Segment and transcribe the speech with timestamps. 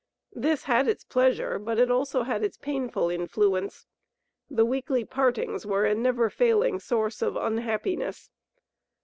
[0.33, 3.85] This had its pleasure, it also had its painful influence.
[4.49, 8.31] The weekly partings were a never failing source of unhappiness.